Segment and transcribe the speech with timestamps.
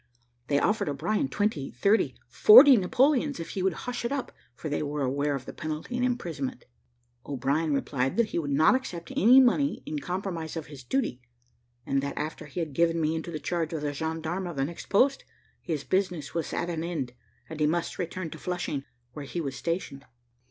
[0.47, 4.81] They offered O'Brien twenty, thirty, forty Napoleons, if he would hush it up, for they
[4.81, 6.65] were aware of the penalty and imprisonment.
[7.23, 11.21] O'Brien replied that he would not accept of any money in compromise of his duty,
[11.85, 14.89] that after he had given me into the charge of the gendarme of the next
[14.89, 15.23] post,
[15.61, 17.13] his business was at an end,
[17.47, 18.83] and he must return to Flushing,
[19.13, 20.05] where he was stationed.